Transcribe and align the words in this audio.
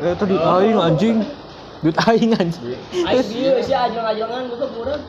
Eh 0.00 0.14
tadi 0.14 0.34
aing 0.38 0.78
anjing. 0.78 1.16
Duit 1.82 1.96
aing 2.06 2.32
anjing. 2.36 2.62
aing 2.92 3.26
bieu 3.26 3.58
sih 3.64 3.74
ajang-ajangan 3.74 4.42
buka 4.52 4.66
kurang 4.70 5.02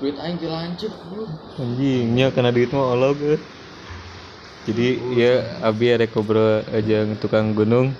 duit 0.00 0.16
aing 0.16 0.36
teh 0.36 0.48
lancip 0.48 0.92
bro 1.08 1.24
Anjing, 1.56 2.04
nya 2.12 2.28
kena 2.34 2.50
duit 2.50 2.68
mah 2.72 2.92
olog. 2.92 3.16
eh. 3.22 3.40
Jadi 4.66 4.98
ya 5.14 5.32
abi 5.62 5.94
ada 5.94 6.10
kobro 6.10 6.58
aja 6.66 7.06
tukang 7.22 7.54
gunung. 7.54 7.94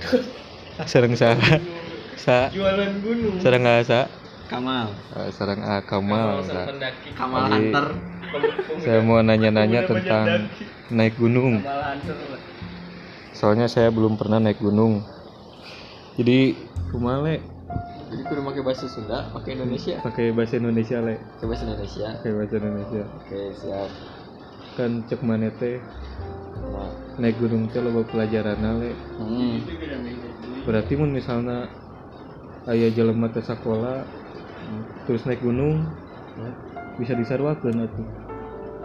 Sareng 0.90 1.16
sa 1.16 1.32
sa 2.16 2.48
jualan 2.52 3.00
gunung 3.00 3.40
sareng 3.40 3.64
sa 3.80 4.08
Kamal 4.44 4.92
eh, 5.16 5.28
sareng 5.32 5.60
A 5.64 5.80
Kamal. 5.80 6.44
Kamal 7.16 7.48
Jadi- 7.48 7.72
Hunter 7.72 7.86
Saya 8.84 9.00
mau 9.00 9.20
nanya-nanya 9.24 9.88
tentang 9.88 10.52
naik 10.92 11.16
gunung. 11.16 11.64
malah 11.64 11.96
antur 11.96 12.16
Soalnya 13.36 13.68
saya 13.68 13.92
belum 13.92 14.16
pernah 14.16 14.40
naik 14.40 14.64
gunung. 14.64 15.04
Jadi 16.16 16.56
kumale 16.88 17.56
jadi 18.06 18.22
kudu 18.22 18.40
pakai 18.46 18.62
bahasa 18.62 18.86
Sunda 18.86 19.18
pakai 19.34 19.58
Indonesia 19.58 19.98
pakai 20.00 20.30
bahasa 20.30 20.54
Indonesia 20.56 20.96
le, 21.02 21.18
pakai 21.18 21.46
bahasa 21.50 21.64
Indonesia 21.66 22.06
pakai 22.16 22.32
bahasa 22.32 22.54
Indonesia. 22.56 23.02
oke 23.04 23.40
siap 23.58 23.90
Kan 24.76 24.90
cek 25.08 25.20
mana 25.24 25.48
teh 25.56 25.80
nah. 26.70 26.90
naik 27.18 27.36
gunung 27.40 27.66
teh 27.72 27.80
loba 27.82 28.04
pelajaran 28.06 28.60
le. 28.80 28.92
hmm. 29.20 29.54
Berarti 30.68 30.92
mun 30.94 31.10
misalnya 31.10 31.66
aya 32.68 32.88
jelema 32.94 33.26
teh 33.32 33.42
sakola 33.42 34.06
terus 35.10 35.26
naik 35.26 35.42
gunung 35.42 35.82
bisa 36.96 37.12
disarwakeun 37.18 37.84
atuh. 37.84 38.06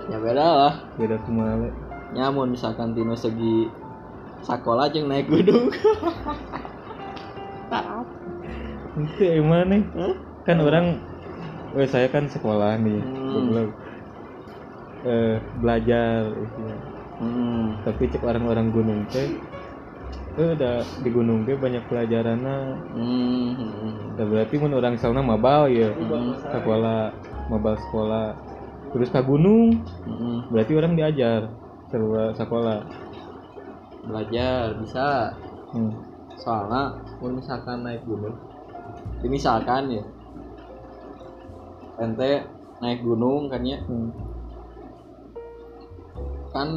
ya 0.09 0.17
beda 0.17 0.47
lah 0.47 0.73
Beda 0.97 1.15
kumaha 1.23 1.55
le. 1.61 1.69
nyamun 2.17 2.52
misalkan 2.57 2.91
tino 2.97 3.13
segi 3.15 3.80
sekolah 4.42 4.89
jeung 4.94 5.08
naik 5.09 5.30
gunung 5.30 5.70
Itu 8.92 9.23
emang 9.23 9.72
nih. 9.72 9.81
Kan 10.44 10.59
orang 10.59 11.00
eh 11.80 11.88
saya 11.88 12.11
kan 12.11 12.28
sekolah 12.28 12.75
nih. 12.83 13.00
Hmm. 13.00 13.31
goblok. 13.31 13.72
Eh 15.08 15.36
belajar 15.64 16.30
istilahnya. 16.36 16.92
hmm. 17.22 17.86
tapi 17.86 18.09
cek 18.09 18.25
orang-orang 18.25 18.73
gunung 18.73 19.06
teh 19.14 19.30
eh 20.42 20.48
udah 20.58 20.81
di 21.05 21.09
gunung 21.14 21.45
teh 21.45 21.53
banyak 21.55 21.86
pelajaranna 21.86 22.81
Hmm. 22.98 23.53
hmm. 23.55 24.17
Nah, 24.17 24.26
berarti 24.28 24.55
mun 24.58 24.73
orang 24.76 24.98
sauna 24.98 25.22
mabal 25.22 25.70
ya 25.70 25.94
Hmm. 25.94 26.33
sekolah 26.42 27.14
mabal 27.53 27.78
sekolah 27.78 28.36
terus 28.92 29.14
ke 29.14 29.22
gunung 29.23 29.86
Hmm. 30.03 30.50
berarti 30.50 30.73
orang 30.76 30.98
diajar 30.98 31.48
sekolah 31.94 32.33
sekolah 32.36 32.78
belajar 34.05 34.73
bisa 34.81 35.35
hmm. 35.73 35.91
soalnya 36.41 36.97
mun 37.21 37.38
misalkan 37.38 37.85
naik 37.85 38.02
gunung 38.05 38.33
ini 39.21 39.38
misalkan 39.38 39.93
ya 39.93 40.03
ente 42.02 42.41
naik 42.81 43.05
gunung 43.05 43.45
kan 43.49 43.61
ya 43.61 43.77
Hmm. 43.85 44.09
kan 46.52 46.67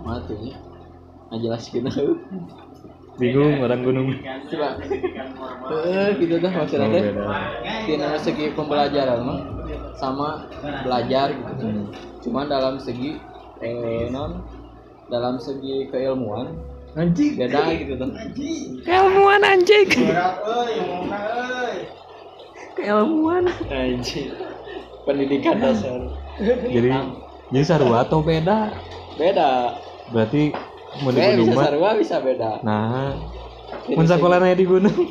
mati 0.00 0.34
ya 0.50 0.56
ngajelaskeun 1.30 1.86
bingung 3.20 3.60
orang 3.60 3.84
gunung 3.84 4.08
coba 4.48 4.80
eh 5.70 6.08
gitu 6.18 6.40
dah 6.40 6.52
maksudnya 6.56 6.88
beda. 6.88 7.22
Tina 7.84 8.16
segi 8.16 8.50
pembelajaran 8.56 9.20
mah 9.22 9.40
sama 9.94 10.48
belajar 10.82 11.36
gitu 11.36 11.66
Hmm. 11.68 11.86
cuman 12.24 12.46
dalam 12.48 12.74
segi 12.80 13.20
eh 13.60 14.08
non 14.08 14.40
dalam 15.10 15.42
segi 15.42 15.90
keilmuan 15.90 16.54
anjing. 16.94 17.34
beda 17.34 17.60
gitu 17.74 17.94
tuh. 17.98 18.10
Keilmuan 18.86 19.42
anjing. 19.42 19.88
Keilmuan. 22.78 23.44
Anjing. 23.68 24.30
Pendidikan 25.02 25.58
dasar. 25.58 26.00
Jadi 26.40 26.90
jadi 27.50 27.64
sarua 27.66 28.06
atau 28.06 28.22
beda? 28.22 28.70
Beda. 29.18 29.74
Berarti 30.14 30.54
mau 31.02 31.10
di 31.10 31.18
eh 31.18 31.34
gunung 31.34 31.46
bisa 31.50 31.58
mah 31.58 31.64
sarua 31.66 31.90
bisa 31.98 32.16
beda. 32.22 32.62
Nah 32.62 33.18
mun 33.90 34.06
sakolana 34.06 34.54
di 34.54 34.66
gunung? 34.66 34.94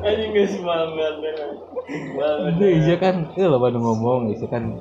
Anjing 0.00 0.32
geus 0.32 0.56
semangat 0.56 1.20
Itu 2.56 2.64
iya 2.64 2.96
kan, 2.96 3.28
itu 3.36 3.44
lo 3.44 3.60
baru 3.60 3.76
ngomong, 3.84 4.32
isi 4.32 4.48
kan 4.48 4.72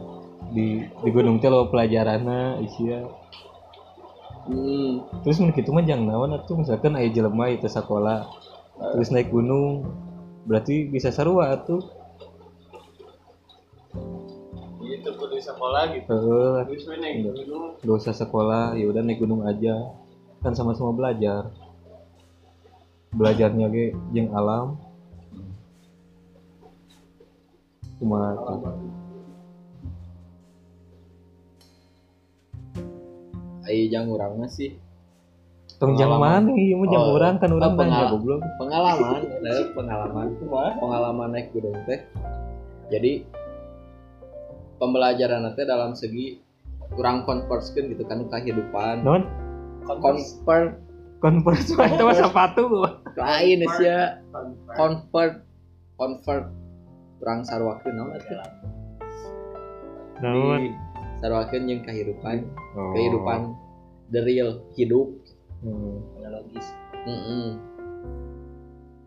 di 0.50 0.84
di 0.86 1.10
gunung 1.14 1.38
teh 1.38 1.50
lo 1.50 1.70
pelajaranna 1.70 2.58
isia. 2.62 3.06
hmm 4.50 5.22
Terus 5.22 5.38
mun 5.42 5.54
kitu 5.54 5.70
mah 5.70 5.86
jangan 5.86 6.10
naon 6.10 6.34
atuh 6.34 6.58
misalkan 6.58 6.98
aya 6.98 7.10
jelema 7.14 7.54
itu 7.54 7.70
sekolah 7.70 8.26
terus 8.80 9.12
naik 9.12 9.28
gunung 9.28 9.84
berarti 10.48 10.88
bisa 10.88 11.12
sarua 11.12 11.54
atuh. 11.54 11.84
itu 14.90 15.16
kudu 15.16 15.38
sekolah 15.40 15.96
gitu 15.96 16.12
Heeh, 16.12 16.56
terus 16.66 16.84
naik 16.98 17.16
gunung 17.24 17.78
gak 17.80 17.98
usah 18.04 18.12
sekolah, 18.12 18.76
ya 18.76 18.90
udah 18.90 19.00
naik 19.06 19.22
gunung 19.22 19.48
aja. 19.48 19.96
Kan 20.44 20.58
sama-sama 20.58 20.92
belajar. 20.92 21.48
Belajarnya 23.16 23.70
ge 23.72 23.96
jeung 24.12 24.34
alam. 24.36 24.76
Cuma 28.02 28.36
ai 33.70 33.86
jang 33.88 34.10
urang 34.10 34.36
mah 34.36 34.50
sih. 34.50 34.74
Tong 35.78 35.96
jang 35.96 36.10
Pengalaman. 36.12 36.50
mana? 36.50 36.60
Ieu 36.60 36.76
mah 36.76 36.88
jang 36.90 37.04
Oh, 37.06 37.14
urang 37.16 37.36
kan 37.38 37.50
urang 37.54 37.72
oh, 37.72 37.80
nanya 37.80 38.04
goblok. 38.12 38.42
pengalaman. 38.58 39.22
Pengalaman 39.78 40.28
pengalaman 40.82 41.30
naik 41.32 41.54
gunung 41.54 41.78
teh. 41.86 42.02
Jadi 42.90 43.24
pembelajaran 44.76 45.46
teh 45.54 45.64
dalam 45.64 45.94
segi 45.94 46.42
kurang 46.98 47.24
conversekan 47.24 47.94
gitu 47.94 48.04
kan 48.04 48.26
kehidupan. 48.26 49.06
Non 49.06 49.24
convert 49.86 50.82
converse. 51.22 51.70
Mah 51.78 51.88
itu 51.88 52.04
mah 52.04 52.18
sepatu. 52.18 52.64
lain 53.20 53.60
sih 53.78 53.86
ya 53.86 54.24
convert 54.74 55.44
convert 56.00 56.48
kurang 57.20 57.44
sarwakeun 57.44 57.94
naon 57.94 58.16
atuh 58.16 58.40
Naon? 60.20 60.72
Sarwakeun 61.20 61.68
jeung 61.68 61.84
kehidupan 61.84 62.48
Oh. 62.74 62.92
kehidupan 62.96 63.40
the 64.10 64.22
real 64.24 64.64
hidup 64.74 65.08
Hmm. 65.60 66.00
analogis 66.18 66.64
Mm-mm. 67.04 67.60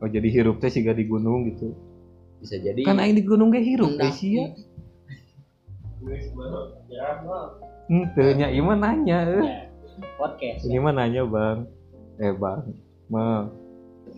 Oh 0.03 0.09
jadi 0.11 0.29
hirup 0.29 0.61
teh 0.61 0.69
siga 0.69 0.93
di 0.93 1.07
gunung 1.07 1.49
gitu. 1.49 1.73
bisa 2.43 2.59
jadi 2.59 2.83
Kan 2.83 2.99
aing 2.99 3.15
di 3.15 3.23
gunung 3.23 3.49
ge 3.49 3.63
hirup 3.63 3.95
teh 3.95 4.11
sia. 4.11 4.51
Hmm, 7.87 8.05
teu 8.13 8.35
nya 8.35 8.51
ieu 8.51 8.67
nanya 8.67 9.19
eh. 9.31 9.71
podcast 10.19 10.67
Ini 10.67 10.83
mah 10.83 10.91
nanya, 10.91 11.23
Bang. 11.23 11.71
Eh, 12.19 12.35
Bang. 12.35 12.75
Mah 13.07 13.47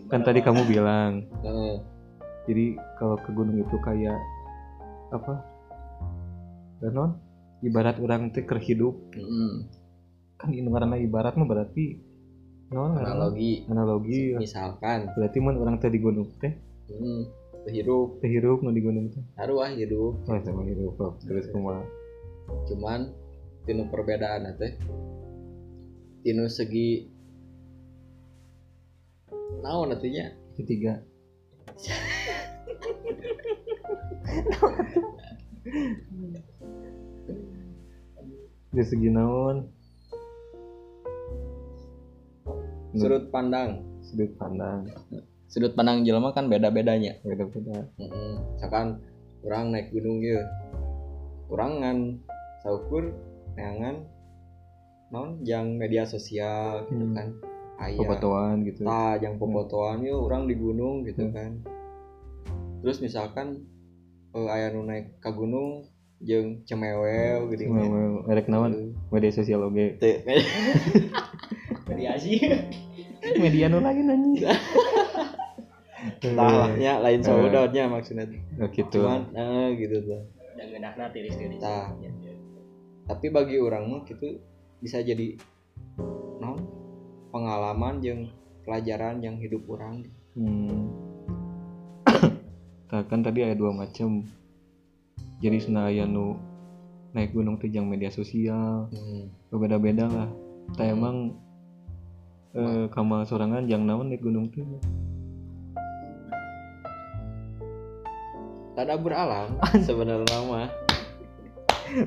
kan 0.09 0.21
tadi 0.21 0.41
kamu 0.41 0.65
bilang 0.65 1.25
jadi 2.45 2.65
kalau 2.97 3.17
ke 3.21 3.29
gunung 3.31 3.57
itu 3.57 3.77
kayak 3.81 4.17
apa? 5.09 5.41
non 6.85 7.17
ibarat 7.65 7.97
orang 7.97 8.29
teh 8.29 8.45
keur 8.45 8.61
hidup 8.61 8.93
Mm-mm. 9.17 9.65
kan 10.37 10.53
ini 10.53 10.69
karena 10.69 11.01
ibarat 11.01 11.33
mah 11.33 11.49
berarti 11.49 11.97
non 12.69 12.97
analogi. 12.97 13.65
Analogi. 13.69 14.33
Misalkan. 14.37 15.13
Berarti 15.13 15.37
mun 15.37 15.57
orang 15.61 15.77
teh 15.81 15.89
di 15.89 15.99
gunung 16.01 16.29
teh? 16.41 16.53
Mm, 16.89 17.23
hidup 17.69 18.21
teh 18.21 18.29
nu 18.29 18.71
di 18.73 18.81
gunung 18.81 19.09
teh? 19.09 19.21
Harus 19.37 19.69
hidup. 19.73 20.13
Oh 20.25 20.39
sama 20.45 20.63
hirup 20.65 20.99
oh, 21.01 21.17
terus 21.25 21.49
kumaha 21.49 21.81
cuman 22.69 23.09
tinu 23.65 23.89
perbedaan 23.89 24.53
teh. 24.61 24.77
Tinu 26.21 26.45
segi 26.49 27.09
naon 29.61 29.93
artinya 29.93 30.25
ketiga 30.57 31.05
dari 38.75 38.83
segi 38.83 39.07
naon? 39.07 39.63
Sudut 42.91 43.31
pandang. 43.31 43.79
Sudut 44.03 44.31
pandang. 44.35 44.83
Sudut 45.47 45.71
pandang 45.71 46.03
jelema 46.03 46.35
kan 46.35 46.51
beda 46.51 46.67
bedanya 46.73 47.15
beda 47.23 47.47
beda 47.47 47.87
misalkan 48.57 48.99
orang 49.45 49.71
naik 49.71 49.93
gunung 49.93 50.19
ya 50.19 50.41
orang 51.47 51.71
ngan 51.79 51.97
saukur 52.65 53.15
neangan 53.55 54.03
naon? 55.15 55.39
Jang 55.47 55.79
media 55.79 56.03
sosial 56.03 56.83
gitu 56.91 56.99
Hmm. 56.99 57.15
kan. 57.15 57.27
Aya. 57.79 57.99
Pepatuan 57.99 58.63
gitu. 58.67 58.83
Tah 58.83 59.15
jang 59.19 59.39
popotoan 59.39 60.03
yuk 60.03 60.27
orang 60.27 60.51
di 60.51 60.55
gunung 60.59 61.07
gitu 61.07 61.31
Hmm. 61.31 61.35
kan. 61.35 61.51
Terus 62.83 62.99
misalkan 62.99 63.63
eh, 64.35 64.47
aya 64.51 64.67
nu 64.75 64.83
naik 64.83 65.23
ke 65.23 65.31
gunung 65.31 65.87
jeung 66.25 66.65
cemewew 66.65 67.45
geuning 67.47 67.69
Mau- 67.69 67.79
nya. 67.79 67.87
mau 67.87 68.25
erek 68.27 68.47
naon 68.47 68.73
media 69.07 69.29
sosial 69.29 69.61
oge 69.63 69.95
Teu, 69.95 70.25
Mediasi. 71.87 72.41
media 73.37 73.65
nu 73.67 73.77
lain 73.77 74.05
anjing 74.07 74.41
tah 74.45 74.59
lah 76.33 76.69
nya 76.73 76.97
lain 76.99 77.19
Eh. 77.19 77.25
saudara 77.25 77.69
maksudnya 77.87 78.25
Oh, 78.57 78.67
gitu 78.67 78.99
cuman 78.99 79.29
eh 79.31 79.69
gitu 79.75 79.97
tuh 80.03 80.21
Dan 80.55 80.71
genakna 80.71 81.09
tiris-tiris. 81.09 81.59
Tah. 81.59 81.91
tapi 83.05 83.27
bagi 83.27 83.57
orang 83.57 83.85
mah 83.85 84.01
gitu 84.03 84.41
bisa 84.77 84.97
jadi 84.99 85.37
non 86.37 86.57
pengalaman 87.29 87.99
yang 87.99 88.19
pelajaran 88.61 89.19
yang 89.19 89.37
hidup 89.37 89.61
orang 89.67 90.05
Hmm. 90.33 90.89
Kan 93.09 93.21
tadi 93.21 93.39
ada 93.39 93.53
dua 93.53 93.71
macam. 93.71 94.27
Jadi 95.43 95.57
senaya 95.59 96.03
nu 96.05 96.39
naik 97.11 97.31
gunung 97.31 97.55
teh 97.55 97.71
jang 97.71 97.87
media 97.87 98.11
sosial, 98.11 98.91
hmm. 98.91 99.51
beda-beda 99.51 100.07
lah. 100.07 100.29
Tah 100.75 100.87
emang 100.87 101.35
eh, 102.51 102.87
kamal 102.91 103.23
sorangan 103.23 103.67
jang 103.67 103.83
naon 103.83 104.11
naik 104.11 104.23
gunung 104.23 104.51
teh. 104.51 104.63
tadabur 108.75 109.15
alam 109.15 109.55
sebenarnya 109.87 110.37
mah 110.51 110.67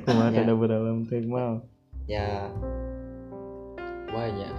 Kumaha 0.05 0.29
Ya. 0.37 0.45
ada 0.45 0.53
beralam 0.53 1.09
teh 1.09 1.25
mal. 1.25 1.65
ya 2.05 2.53
banyak 4.13 4.53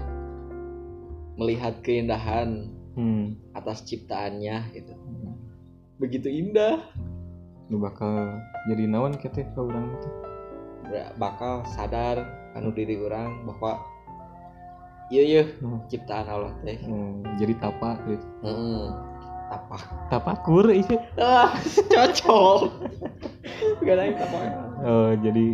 melihat 1.38 1.78
keindahan 1.86 2.74
Hmm. 2.98 3.38
atas 3.56 3.86
ciptaannya 3.88 4.76
gitu 4.76 4.92
begitu 6.02 6.28
indah 6.28 6.84
Nu 7.70 7.78
bakal 7.78 8.42
jadi 8.66 8.90
naon 8.90 9.14
ka 9.14 9.30
urang 9.62 9.94
teh. 10.02 10.14
Ber- 10.90 11.14
bakal 11.22 11.62
sadar 11.70 12.26
anu 12.58 12.74
diri 12.74 12.98
orang 12.98 13.46
bahwa 13.46 13.78
iya 15.14 15.22
iya 15.22 15.44
Hmm. 15.62 15.86
ciptaan 15.86 16.26
Allah 16.26 16.54
teh. 16.66 16.82
Hmm, 16.82 17.22
jadi 17.38 17.54
tapak 17.62 18.02
gitu. 18.10 18.26
Heeh. 18.42 18.84
tapak 19.50 19.82
Tapakur 20.14 20.66
ieu. 20.70 20.98
ah 21.18 21.54
cocok. 21.94 22.70
Gak 23.82 23.94
ada 23.98 24.04
yang 24.06 24.18
tapak 24.18 24.42
Oh, 24.86 25.10
jadi 25.26 25.46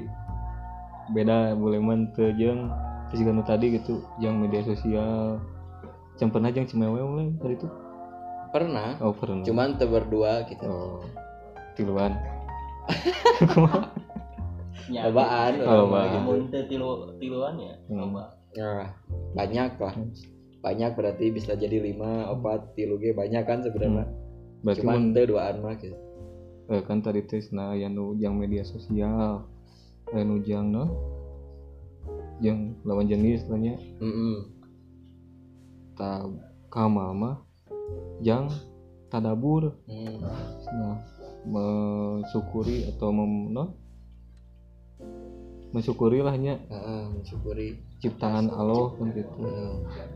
beda 1.11 1.55
boleh 1.55 1.79
man 1.83 2.11
teu 2.15 2.31
jeung. 2.35 2.71
Terus 3.11 3.23
juga 3.23 3.43
tadi 3.43 3.75
gitu 3.75 4.03
yang 4.19 4.39
media 4.39 4.63
sosial. 4.63 5.39
Jang 6.15 6.31
pernah 6.31 6.47
jang 6.51 6.67
cimewew 6.67 7.07
lah 7.11 7.27
tadi 7.43 7.55
itu 7.59 7.67
pernah. 8.51 8.95
Oh 9.03 9.11
pernah. 9.11 9.43
Cuman 9.43 9.75
tuh 9.75 9.87
berdua 9.91 10.43
gitu. 10.47 10.63
Oh 10.63 11.03
tiluan 11.75 12.11
Ya, 14.85 15.09
lobaan 15.09 15.53
Oh, 15.65 15.89
lobaan. 15.89 16.13
gitu. 16.13 16.31
Teu 16.53 16.63
tilu 16.69 16.89
tiluan 17.17 17.57
ya. 17.57 17.73
Hmm. 17.89 17.99
Loba. 18.05 18.23
Ya, 18.53 18.93
banyak 19.35 19.75
lah 19.75 19.95
banyak 20.61 20.97
berarti 20.97 21.29
bisa 21.29 21.53
jadi 21.53 21.77
lima 21.77 22.25
opat 22.27 22.73
tilu 22.73 22.97
ge 22.97 23.13
banyak 23.13 23.45
kan 23.45 23.61
sebenarnya 23.61 24.09
berarti 24.65 24.81
cuman 24.81 25.13
mun 25.13 25.13
duaan 25.13 25.55
mah 25.61 25.77
gitu 25.77 25.93
eh, 26.65 26.81
kan 26.81 27.05
tadi 27.05 27.21
tes 27.21 27.53
nah 27.53 27.77
yang 27.77 27.93
nu 27.93 28.17
jang 28.17 28.33
media 28.33 28.65
sosial 28.65 29.45
eh, 30.09 30.23
nu 30.25 30.41
jang 30.41 30.73
no 30.73 30.89
jang 32.39 32.73
lawan 32.81 33.05
jenis 33.05 33.45
tanya 33.45 33.77
Mm-mm. 34.01 34.49
ta 35.93 36.25
kamal 36.71 37.13
mah 37.13 37.35
jang 38.25 38.49
tadabur 39.13 39.69
Hmm. 39.85 40.17
nah 40.73 40.97
mensyukuri 41.45 42.89
atau 42.89 43.09
mem 43.13 43.53
no? 43.53 43.65
mensyukuri 45.75 46.23
lah 46.23 46.35
nya 46.39 46.55
Heeh, 46.71 47.03
mensyukuri 47.13 47.77
ciptaan 47.99 48.47
Allah 48.47 48.95
kan 48.95 49.11
gitu 49.11 49.43
Heeh. 49.43 49.73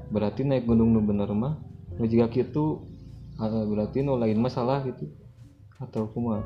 berarti 0.09 0.47
naik 0.47 0.65
gunung 0.65 0.95
nu 0.95 1.03
bener 1.03 1.29
mah 1.35 1.59
nu 1.99 2.07
jika 2.07 2.31
gitu 2.31 2.81
ah, 3.37 3.67
berarti 3.67 3.99
nu 4.01 4.15
lain 4.15 4.39
masalah 4.39 4.81
gitu 4.87 5.11
atau 5.79 6.07
kumaha 6.11 6.43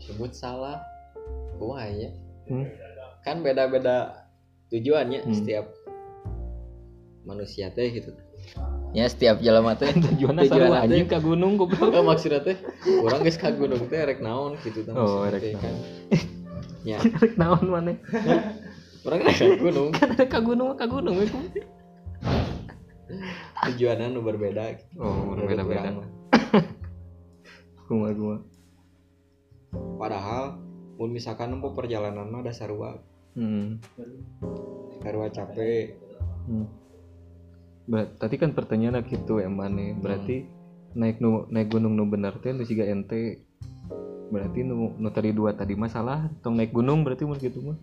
sebut 0.00 0.32
salah 0.36 0.80
kumaha 1.56 1.88
ya 1.92 2.10
hmm? 2.48 2.66
kan 3.24 3.40
beda-beda 3.44 4.26
tujuannya 4.68 5.24
Hmm. 5.24 5.34
setiap 5.34 5.66
manusia 7.24 7.68
teh 7.72 7.88
gitu 7.92 8.12
ya 8.90 9.06
setiap 9.06 9.38
jalan 9.38 9.70
teh 9.78 9.90
tujuannya 9.94 10.42
Tujuan 10.50 10.66
sarua 10.66 10.78
anjing 10.82 11.06
ka 11.06 11.18
gunung 11.22 11.54
goblok 11.54 11.94
oh, 11.94 12.02
maksudnya 12.02 12.42
teh 12.42 12.58
orang 13.02 13.22
geus 13.22 13.38
ka 13.38 13.54
gunung 13.54 13.86
teh 13.86 14.02
rek 14.02 14.18
naon 14.18 14.58
gitu 14.66 14.82
tah 14.82 14.94
Oh, 14.98 15.22
rek 15.30 15.38
teh, 15.38 15.54
naon. 15.54 15.62
kan 15.62 15.74
ya 16.82 16.98
rek 17.22 17.34
naon 17.38 17.64
maneh 17.70 17.96
orang 19.06 19.20
rek 19.22 19.36
ka 19.38 19.46
gunung 19.62 19.88
kan 19.94 20.08
ada 20.10 20.26
ka 20.26 20.38
gunung 20.42 20.74
ka 20.74 20.86
gunung 20.90 21.22
kum. 21.22 21.44
tujuannya 23.70 24.06
nu 24.10 24.22
berbeda 24.22 24.74
gitu. 24.74 24.98
oh 24.98 25.34
Menurut 25.34 25.50
beda-beda 25.54 25.80
urang 25.82 25.96
mah. 26.02 26.08
kumaha 27.86 28.12
kumaha 28.14 28.38
padahal 29.98 30.44
mun 30.98 31.10
misalkan 31.14 31.54
nempuh 31.54 31.74
perjalanan 31.78 32.26
mah 32.26 32.42
ada 32.42 32.50
sarua 32.50 32.98
hmm. 33.38 33.78
sarua 35.02 35.30
capek 35.30 35.94
hmm. 36.50 36.89
Tadi 37.90 38.34
kan 38.38 38.54
pertanyaan 38.54 39.02
gitu 39.02 39.42
ya 39.42 39.50
maneh 39.50 39.98
berarti 39.98 40.46
naik 40.94 41.18
nu 41.18 41.46
naik 41.50 41.74
gunung 41.74 41.98
nu 41.98 42.06
bener 42.06 42.38
teh 42.38 42.54
nu 42.54 42.62
siga 42.62 42.86
ente. 42.86 43.42
Berarti 44.30 44.62
nu 44.62 44.94
nu 44.94 45.08
tadi 45.10 45.34
dua 45.34 45.58
tadi 45.58 45.74
masalah 45.74 46.30
tong 46.38 46.54
naik 46.54 46.70
gunung 46.70 47.02
berarti 47.02 47.26
mun 47.26 47.42
gitu 47.42 47.58
mah. 47.66 47.78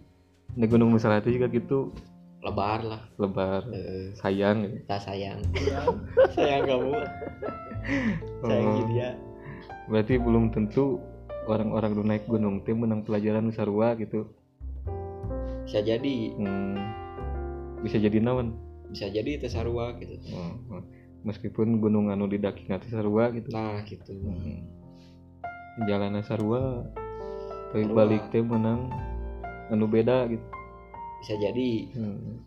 Naik 0.56 0.72
gunung 0.72 0.96
masalah 0.96 1.20
itu 1.20 1.36
juga 1.36 1.52
gitu. 1.52 1.92
Lebar 2.40 2.88
lah. 2.88 3.02
Lebar. 3.20 3.68
Eh, 3.68 4.16
sayang 4.16 4.80
tak 4.88 5.04
sayang. 5.04 5.44
Sayang 6.40 6.64
kamu. 6.64 6.92
Sayang 8.48 8.68
Oh. 8.72 8.88
dia. 8.88 9.10
Berarti 9.92 10.16
belum 10.16 10.56
tentu 10.56 11.04
orang-orang 11.52 11.92
nu 11.92 12.04
naik 12.08 12.24
gunung 12.32 12.64
teh 12.64 12.72
menang 12.72 13.04
pelajaran 13.04 13.52
sarua 13.52 13.92
gitu. 14.00 14.32
Bisa 15.68 15.84
jadi. 15.84 16.16
Hmm. 16.40 16.80
bisa 17.78 18.02
jadi 18.02 18.18
naon 18.18 18.58
bisa 18.92 19.12
jadi 19.12 19.40
itu 19.40 19.48
sarua 19.52 19.96
gitu. 20.00 20.16
Oh. 20.32 20.84
meskipun 21.28 21.84
gunung 21.84 22.08
anu 22.08 22.30
didaki 22.30 22.68
ngati 22.72 22.88
sarua 22.88 23.34
gitu. 23.36 23.52
Nah 23.52 23.84
gitu. 23.84 24.16
Hmm. 24.16 24.64
Jalanan 25.86 26.24
sarua 26.24 26.88
tapi 27.76 27.84
balik 27.92 28.32
teh 28.32 28.40
menang 28.40 28.88
anu 29.68 29.86
beda 29.92 30.32
gitu. 30.32 30.48
Bisa 31.24 31.36
jadi. 31.36 31.70
Hmm. 31.96 32.44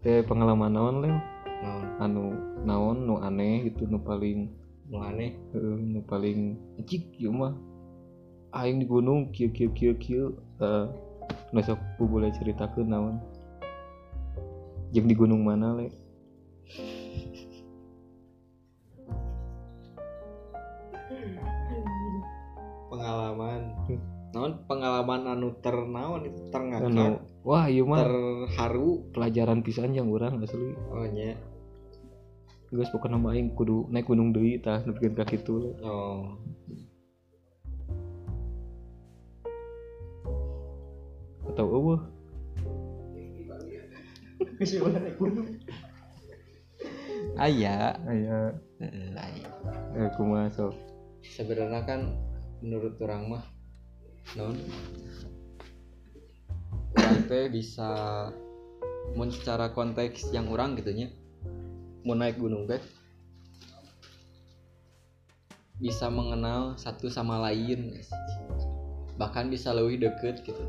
teh 0.00 0.24
pengalaman 0.24 0.72
naon 0.72 0.96
leo? 1.00 1.16
Naon? 1.64 1.84
Anu 2.00 2.24
naon 2.64 2.98
nu 3.04 3.14
aneh 3.20 3.68
gitu 3.68 3.88
nu 3.88 4.00
paling 4.00 4.48
nu 4.88 5.00
aneh? 5.00 5.36
Eh, 5.52 5.76
nu 5.80 6.00
paling 6.04 6.56
cik 6.88 7.20
ieu 7.20 7.32
mah. 7.32 7.52
Aing 8.54 8.80
di 8.80 8.86
gunung 8.86 9.34
kieu 9.34 9.52
kieu 9.52 9.72
kieu 9.76 9.96
kieu. 10.00 10.32
Eh 10.60 10.86
nu 11.52 11.60
sok 11.60 11.80
boleh 12.00 12.32
ceritakeun 12.32 12.88
naon 12.88 13.16
jeung 14.94 15.10
di 15.10 15.18
gunung 15.18 15.42
mana 15.42 15.74
le? 15.74 15.90
Pengalaman. 22.94 23.60
Hmm. 23.90 24.00
naon? 24.30 24.52
Pengalaman 24.70 25.20
anu 25.34 25.48
ternaon 25.58 26.30
itu 26.30 26.38
terngakak 26.54 26.94
anu 26.94 27.18
wah 27.42 27.66
ieu 27.66 27.82
mah. 27.82 28.06
Terharu. 28.06 29.10
Pelajaran 29.10 29.66
pisan 29.66 29.98
yang 29.98 30.06
urang 30.14 30.38
asli. 30.46 30.78
Oh 30.94 31.02
nya. 31.10 31.34
Geus 32.70 32.94
pokona 32.94 33.18
mah 33.18 33.34
aing 33.34 33.50
kudu 33.58 33.90
naik 33.90 34.06
gunung 34.06 34.30
deui 34.30 34.62
tah 34.62 34.78
nepikeun 34.86 35.18
ka 35.18 35.26
kitu 35.26 35.58
le. 35.58 35.70
oh. 35.82 36.38
Atau 41.50 41.66
eueuh 41.66 42.13
aya. 47.38 47.98
Aya. 48.06 48.38
Aya 49.14 49.54
eh 49.94 50.10
kumaha 50.18 50.50
sok. 50.50 50.74
Sebenarnya 51.22 51.86
kan 51.86 52.00
menurut 52.58 52.98
orang 52.98 53.22
mah 53.30 53.44
non 54.34 54.56
orang 56.98 57.20
teh 57.30 57.46
bisa 57.52 57.90
mun 59.14 59.30
secara 59.30 59.70
konteks 59.70 60.32
yang 60.32 60.48
orang 60.50 60.74
gitunya 60.74 61.12
mau 62.02 62.16
naik 62.16 62.40
gunung 62.40 62.66
teh 62.66 62.80
bisa 65.78 66.08
mengenal 66.08 66.74
satu 66.80 67.12
sama 67.12 67.38
lain 67.50 67.94
bahkan 69.14 69.46
bisa 69.46 69.70
lebih 69.70 70.10
deket 70.10 70.42
gitu. 70.42 70.64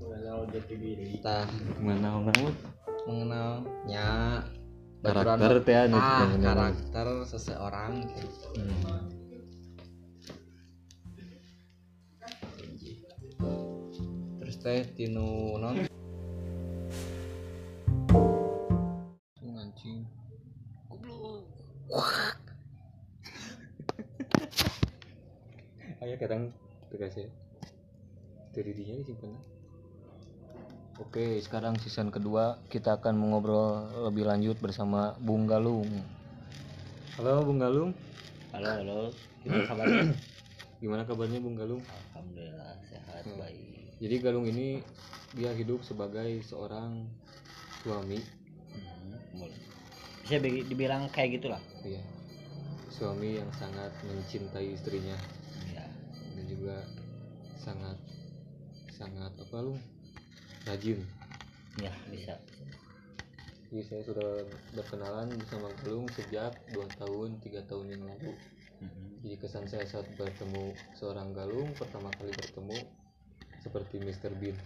Mengenal 0.00 0.48
jati 0.48 0.74
diri. 0.80 1.20
kita 1.20 1.44
mana 1.82 2.24
orang 2.24 2.54
mengenalnya. 3.08 4.08
Karakter 5.00 5.64
ya 5.64 5.88
ah, 5.96 6.28
karakter 6.36 7.24
seseorang 7.24 8.04
gitu. 8.12 8.52
hmm. 8.60 9.20
terus 14.36 14.56
teh 14.60 14.84
tinu 14.92 15.56
non 15.56 15.80
ayo 26.04 26.14
kadang 26.20 26.52
terus 26.92 27.16
ya 27.16 27.24
dari 28.52 28.72
dia 28.76 29.00
sih 29.00 29.16
Oke, 31.04 31.26
sekarang 31.46 31.74
season 31.82 32.08
kedua 32.16 32.44
kita 32.72 32.90
akan 33.00 33.14
mengobrol 33.22 33.66
lebih 34.06 34.24
lanjut 34.30 34.56
bersama 34.64 35.00
Bung 35.26 35.44
Galung. 35.50 35.90
Halo 37.18 37.44
Bung 37.46 37.60
Galung, 37.60 37.92
halo 38.52 38.68
halo 38.80 38.98
gimana 39.42 39.62
kabarnya 39.68 40.04
gimana 40.82 41.02
kabarnya 41.08 41.38
Bung 41.44 41.56
Galung? 41.58 41.82
alhamdulillah 41.90 42.74
sehat 42.90 43.24
Hmm. 43.26 43.38
baik 43.40 43.88
Jadi 44.00 44.14
Galung 44.24 44.46
ini 44.48 44.80
dia 45.36 45.52
hidup 45.52 45.84
sebagai 45.84 46.40
seorang 46.42 47.04
suami, 47.84 48.18
Hmm, 48.74 49.16
boleh. 49.40 49.60
bisa 50.22 50.36
bi- 50.42 50.66
dibilang 50.68 51.08
kayak 51.14 51.40
gitulah 51.40 51.60
ya. 51.84 52.00
Suami 52.90 53.40
yang 53.40 53.50
sangat 53.56 53.92
mencintai 54.04 54.66
istrinya 54.76 55.16
ya 55.74 55.86
dan 56.36 56.44
juga 56.46 56.76
sangat 57.64 57.98
sangat 58.98 59.32
apa 59.40 59.58
lu? 59.64 59.74
Rajin. 60.62 61.00
ya 61.78 61.92
bisa 62.08 62.34
Jadi 63.70 63.82
saya 63.86 64.02
sudah 64.02 64.30
berkenalan 64.72 65.30
bersama 65.32 65.70
Galung 65.80 66.10
sejak 66.10 66.50
2 66.68 66.90
tahun, 66.92 67.38
3 67.38 67.62
tahun 67.64 67.86
yang 67.88 68.02
lalu. 68.02 68.34
Mhm. 68.80 69.04
Jadi 69.22 69.36
kesan 69.38 69.64
saya 69.64 69.86
saat 69.86 70.10
bertemu 70.12 70.64
seorang 70.92 71.30
Galung, 71.30 71.70
pertama 71.72 72.10
kali 72.12 72.34
bertemu 72.34 72.76
seperti 73.58 73.96
Mr. 74.00 74.34
Bean. 74.34 74.56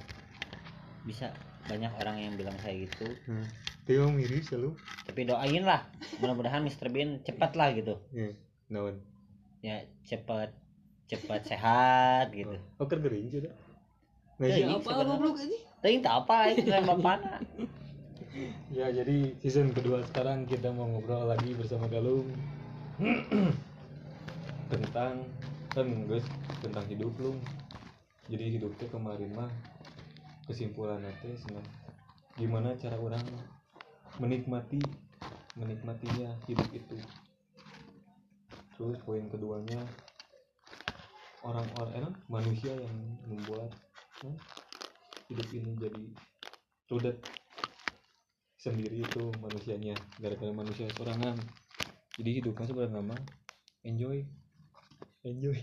bisa 1.05 1.29
banyak 1.69 1.93
orang 1.95 2.17
yang 2.17 2.33
bilang 2.33 2.57
kayak 2.57 2.89
gitu 2.89 3.05
Hmm. 3.29 3.45
Dia 3.85 4.09
mirip 4.09 4.41
selalu. 4.41 4.73
tapi 5.05 5.29
doain 5.29 5.61
lah 5.61 5.85
mudah-mudahan 6.17 6.65
Mr. 6.65 6.89
Bean 6.89 7.21
cepat 7.21 7.53
lah 7.53 7.77
gitu 7.77 8.01
Ya, 8.09 8.33
naon. 8.67 9.05
ya 9.61 9.85
cepat 10.03 10.49
cepat 11.05 11.45
sehat 11.45 12.33
gitu 12.33 12.57
Oh, 12.81 12.89
kan 12.89 13.05
gering 13.05 13.29
sudah. 13.29 13.53
Nah, 14.35 14.49
Ya, 14.49 14.65
apa 14.73 14.91
goblok 14.97 15.37
aja? 15.37 15.59
Tapi 15.85 16.01
apa 16.01 16.49
itu 16.57 16.73
kan 16.73 16.89
bapakna 16.89 17.37
Ya, 18.75 18.91
jadi 18.91 19.31
season 19.39 19.71
kedua 19.71 20.03
sekarang 20.11 20.43
kita 20.51 20.75
mau 20.75 20.91
ngobrol 20.91 21.31
lagi 21.31 21.55
bersama 21.55 21.87
Galung 21.87 22.27
tentang 24.75 25.23
kan 25.71 25.87
guys 26.11 26.27
tentang 26.59 26.83
hidup 26.91 27.15
lu. 27.23 27.39
Jadi 28.27 28.59
hidupnya 28.59 28.91
kemarin 28.91 29.31
mah 29.39 29.47
kesimpulan 30.51 30.99
nanti 30.99 31.31
senang 31.39 31.63
gimana 32.35 32.75
cara 32.75 32.99
orang 32.99 33.23
menikmati 34.19 34.83
menikmatinya 35.55 36.35
hidup 36.51 36.67
itu. 36.75 36.99
Terus 38.75 38.99
poin 39.07 39.31
keduanya 39.31 39.79
orang-orang 41.47 42.11
eh, 42.11 42.15
manusia 42.27 42.75
yang 42.75 42.97
membuat 43.31 43.71
eh, 44.27 44.35
hidup 45.31 45.49
ini 45.57 45.73
jadi 45.81 46.05
rudet 46.93 47.17
sendiri 48.61 49.05
itu 49.05 49.29
manusianya 49.45 49.93
gara-gara 50.17 50.53
manusia 50.53 50.89
sorangan. 50.97 51.37
Jadi 52.17 52.41
hidupnya 52.41 52.65
sebenarnya 52.65 52.97
nama 52.97 53.17
enjoy. 53.85 54.25
Enjoy. 55.25 55.59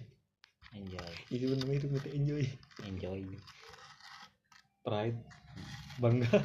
Enjoy. 0.77 1.11
Itu 1.33 1.49
namanya 1.57 1.77
itu 1.81 1.87
kita 1.97 2.09
enjoy. 2.13 2.43
Enjoy. 2.85 3.21
Pride. 4.85 5.19
Bangga. 5.97 6.29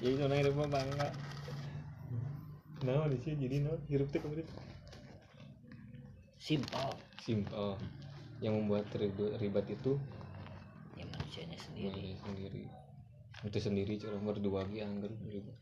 Ya 0.00 0.16
itu 0.16 0.24
namanya 0.24 0.48
hidup 0.48 0.56
mah 0.56 0.68
bangga. 0.80 1.08
Nah 2.88 3.04
di 3.04 3.20
sini 3.20 3.36
jadi 3.36 3.56
nah 3.68 3.76
hidup 3.84 4.08
teh 4.08 4.16
kemarin 4.16 4.48
simple. 6.40 6.92
Simple. 7.20 7.76
Yang 8.40 8.52
membuat 8.64 8.88
ribet, 8.96 9.36
ribet 9.40 9.66
itu 9.76 10.00
manusianya 11.54 11.62
sendiri. 11.62 11.94
Diri 11.94 12.12
sendiri. 12.18 12.62
Itu 13.44 13.58
sendiri 13.60 13.92
cara 14.00 14.18
berdua 14.18 14.64
lagi 14.64 14.80
anggar 14.82 15.12
ribet 15.28 15.58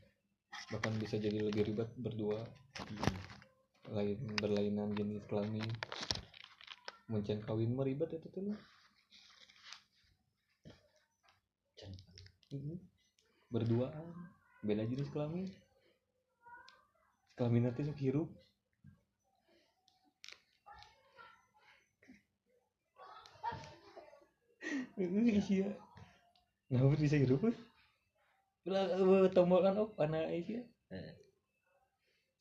bahkan 0.72 0.92
bisa 0.96 1.20
jadi 1.20 1.52
lebih 1.52 1.68
ribet 1.68 1.88
berdua. 2.00 2.40
Hmm. 2.80 3.16
lain 3.92 4.16
berlainan 4.40 4.94
jenis 4.96 5.26
kelamin. 5.28 5.66
Mencen 7.10 7.44
kawin 7.44 7.76
mah 7.76 7.84
ribet 7.84 8.08
itu 8.14 8.28
tuh 8.30 8.56
Mhm. 12.52 12.76
berduaan 13.52 14.06
beda 14.64 14.86
jenis 14.86 15.12
kelamin. 15.12 15.50
Kelamin 17.36 17.68
nanti 17.68 17.84
sok 17.84 18.00
hirup 18.00 18.28
Ini 25.08 25.38
isia 25.38 25.70
nah 26.72 26.88
bisa 26.88 27.20
hirup 27.20 27.52
eh? 27.52 27.56
Ulah 28.64 28.96
eh, 28.96 29.28
tombol 29.34 29.60
kan 29.60 29.76
op 29.76 29.92
anak 30.00 30.32
Eh. 30.92 31.12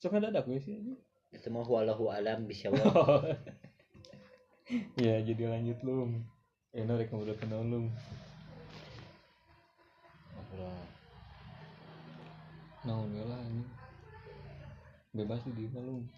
sok 0.00 0.16
ada 0.16 0.32
ada 0.32 0.40
sih? 0.60 0.96
Itu 1.32 1.48
mah 1.52 1.68
walahu 1.68 2.08
alam 2.08 2.48
bisa 2.48 2.72
ya 5.04 5.20
jadi 5.20 5.52
lanjut 5.52 5.84
lum. 5.84 6.24
Enak 6.72 7.04
rek 7.04 7.08
ngobrol 7.12 7.36
kenal 7.36 7.60
lum. 7.64 7.92
Ngobrol 10.32 10.80
naon 12.88 13.12
ya 13.12 13.24
lah 13.28 13.40
ini. 13.52 13.64
Bebas 15.12 15.44
di 15.44 15.68
dia 15.68 15.80
lum. 15.80 16.08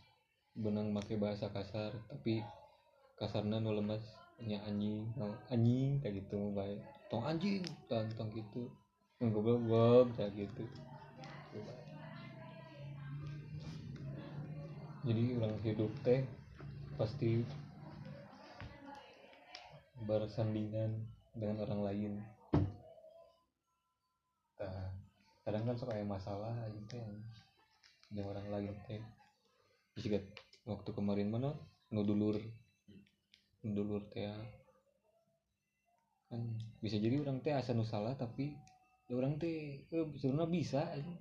Benang 0.55 0.95
make 0.95 1.19
bahasa 1.19 1.51
kasar 1.51 1.99
tapi 2.07 2.47
kasarnya 3.19 3.59
nu 3.59 3.75
lemas 3.75 4.24
nya 4.43 4.59
anjing. 4.67 5.07
Naon, 5.15 5.39
anjing 5.53 6.03
kayak 6.03 6.25
gitu 6.27 6.51
bae 6.51 6.75
tong 7.07 7.23
anjing 7.23 7.63
tong 7.87 8.11
tong 8.19 8.31
gitu. 8.35 8.67
Ngobrol 9.23 9.63
goblok 9.63 10.07
kayak 10.19 10.35
gitu. 10.35 10.65
Jadi 15.05 15.37
orang 15.37 15.61
hidup 15.61 15.93
teh 16.01 16.25
pasti 16.97 17.45
bersandingan 20.09 21.05
dengan 21.37 21.63
orang 21.69 21.81
lain. 21.85 22.13
Nah, 24.59 24.89
kadang 25.45 25.69
kan 25.69 25.77
suka 25.77 26.01
masalah 26.09 26.57
gitu 26.73 26.97
yang 26.97 27.13
dengan 28.09 28.33
orang 28.33 28.49
lain 28.49 28.75
teh. 28.89 29.03
Jika 30.01 30.19
waktu 30.65 30.91
kemarin 30.97 31.31
mana 31.31 31.53
nu 31.93 32.01
dulur 33.73 34.05
teh 34.13 34.29
kan 36.29 36.43
bisa 36.85 37.01
jadi 37.01 37.25
orang 37.25 37.41
teh 37.41 37.57
asa 37.57 37.73
nu 37.73 37.87
salah 37.87 38.13
tapi 38.13 38.53
ya 39.09 39.17
orang 39.17 39.41
teh 39.41 39.89
eh, 39.89 40.07
sebenarnya 40.21 40.51
bisa 40.53 40.83
aja 40.93 41.15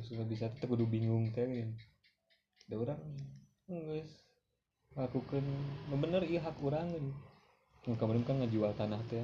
sudah 0.00 0.24
bisa 0.24 0.48
teh 0.56 0.64
kudu 0.64 0.88
bingung 0.88 1.28
teh 1.36 1.44
kan 1.44 1.70
da 2.64 2.74
orang 2.80 3.00
guys 3.68 4.08
lakukan 4.96 5.44
bener 5.90 6.22
iya 6.24 6.40
hak 6.40 6.56
orang 6.64 6.88
kan 6.96 7.04
yang 7.84 7.96
kemarin 8.00 8.24
kan 8.24 8.36
ngejual 8.40 8.72
tanah 8.72 9.00
teh 9.12 9.20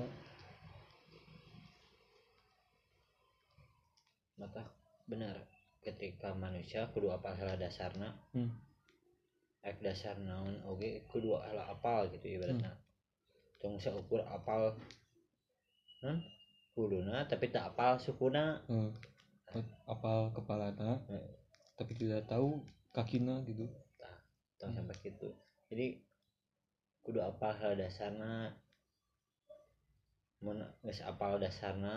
maka 4.36 4.68
benar 5.08 5.36
ketika 5.80 6.36
manusia 6.36 6.84
kudu 6.92 7.08
apa 7.12 7.32
salah 7.36 7.56
dasarna 7.56 8.12
hmm. 8.36 8.69
Ek 9.60 9.76
dasar 9.84 10.16
naon 10.16 10.56
oge 10.64 11.04
kudu 11.12 11.36
ala 11.36 11.68
apal 11.68 12.08
gitu 12.08 12.26
ibaratnya 12.40 12.72
tong 13.60 13.76
seukur 13.76 14.24
apal 14.24 14.72
non 16.00 16.16
kuluna 16.72 17.28
tapi 17.28 17.52
tak 17.52 17.76
apal 17.76 18.00
sukuna 18.00 18.64
Hmm. 18.64 18.96
apal 19.84 20.32
kepalana 20.32 21.02
Hmm. 21.04 21.28
tapi 21.76 21.92
tidak 21.92 22.24
tahu 22.24 22.64
kakina 22.94 23.44
gitu 23.44 23.68
tong 24.56 24.72
Hmm. 24.72 24.80
sampai 24.80 24.96
gitu 25.04 25.28
jadi 25.68 26.00
kudu 27.04 27.20
apal 27.20 27.52
hal 27.52 27.76
dasarna 27.76 28.56
geus 30.40 31.00
apal 31.04 31.36
dasarna 31.36 31.96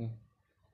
Hmm. 0.00 0.14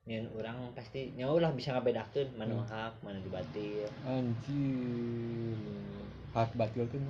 Nyen 0.04 0.28
orang 0.36 0.68
pasti 0.76 1.16
nyawa 1.16 1.48
lah 1.48 1.50
bisa 1.56 1.72
ngabedakeun 1.72 2.36
mana 2.36 2.60
Hmm. 2.60 2.68
hak 2.68 2.94
mana 3.00 3.16
dibatil. 3.24 3.88
Anjir. 4.04 5.56
Hak 6.36 6.52
batil 6.60 6.84
tuh? 6.92 7.00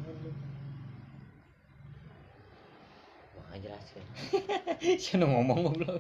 Wah, 3.35 3.57
jelaskan 3.59 4.05
Siapa 5.03 5.27
ngomong 5.27 5.59
goblok. 5.75 5.99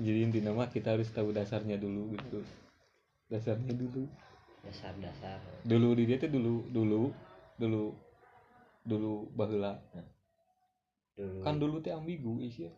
Jadi 0.00 0.18
intinya 0.24 0.56
mah 0.56 0.72
kita 0.72 0.96
harus 0.96 1.12
tahu 1.12 1.36
dasarnya 1.36 1.76
dulu 1.76 2.16
gitu. 2.16 2.40
Dasarnya 3.28 3.76
dulu. 3.76 4.08
Dasar-dasar. 4.64 5.40
Dulu 5.64 5.96
di 5.96 6.04
dia 6.08 6.16
tuh 6.16 6.32
dulu 6.32 6.64
dulu 6.68 7.12
dulu 7.60 7.92
dulu 8.88 9.28
bahula 9.36 9.76
Hmm. 9.92 10.08
dulu. 11.16 11.40
Kan 11.44 11.60
dulu 11.60 11.76
teh 11.84 11.92
ambigu 11.92 12.40
is 12.40 12.56
ya. 12.56 12.72